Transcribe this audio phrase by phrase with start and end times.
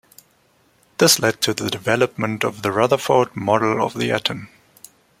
[0.97, 4.49] This led to the development of the Rutherford model of the atom.